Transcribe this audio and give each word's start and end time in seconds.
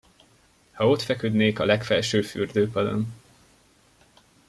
Ha 0.73 0.87
ott 0.89 1.01
feküdnék 1.01 1.59
a 1.59 1.65
legfelső 1.65 2.21
fürdőpadon... 2.21 3.13